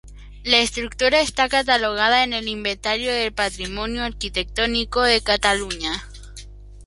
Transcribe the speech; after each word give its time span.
La 0.43 0.57
estructura 0.57 1.21
está 1.21 1.47
catalogada 1.47 2.23
en 2.23 2.33
el 2.33 2.47
Inventario 2.47 3.13
del 3.13 3.31
Patrimonio 3.33 4.01
Arquitectónico 4.01 5.03
de 5.03 5.21
Cataluña. 5.21 5.91